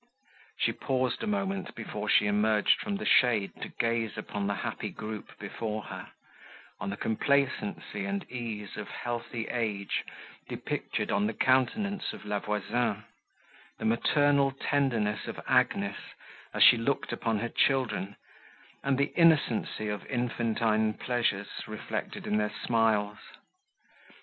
[0.57, 4.89] She paused a moment, before she emerged from the shade, to gaze upon the happy
[4.89, 10.03] group before her—on the complacency and ease of healthy age,
[10.49, 13.03] depictured on the countenance of La Voisin;
[13.77, 15.97] the maternal tenderness of Agnes,
[16.51, 18.15] as she looked upon her children,
[18.83, 23.19] and the innocency of infantine pleasures, reflected in their smiles.